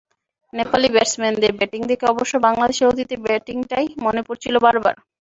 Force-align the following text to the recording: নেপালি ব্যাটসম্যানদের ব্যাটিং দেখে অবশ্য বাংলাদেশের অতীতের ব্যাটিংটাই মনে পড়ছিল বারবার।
নেপালি 0.53 0.87
ব্যাটসম্যানদের 0.91 1.51
ব্যাটিং 1.53 1.81
দেখে 1.87 2.05
অবশ্য 2.13 2.33
বাংলাদেশের 2.47 2.89
অতীতের 2.91 3.19
ব্যাটিংটাই 3.25 3.87
মনে 4.05 4.21
পড়ছিল 4.27 4.55
বারবার। 4.65 4.95